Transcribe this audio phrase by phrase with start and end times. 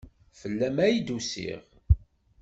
[0.39, 1.61] Fell-am ay d-usiɣ.